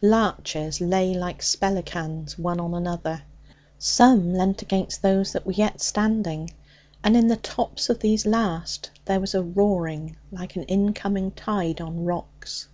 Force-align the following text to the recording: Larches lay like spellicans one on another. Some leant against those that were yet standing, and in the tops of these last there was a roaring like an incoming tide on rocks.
Larches 0.00 0.80
lay 0.80 1.12
like 1.12 1.42
spellicans 1.42 2.38
one 2.38 2.58
on 2.60 2.72
another. 2.72 3.20
Some 3.78 4.32
leant 4.32 4.62
against 4.62 5.02
those 5.02 5.32
that 5.32 5.44
were 5.44 5.52
yet 5.52 5.82
standing, 5.82 6.48
and 7.04 7.14
in 7.14 7.28
the 7.28 7.36
tops 7.36 7.90
of 7.90 7.98
these 8.00 8.24
last 8.24 8.90
there 9.04 9.20
was 9.20 9.34
a 9.34 9.42
roaring 9.42 10.16
like 10.30 10.56
an 10.56 10.62
incoming 10.62 11.32
tide 11.32 11.82
on 11.82 12.06
rocks. 12.06 12.68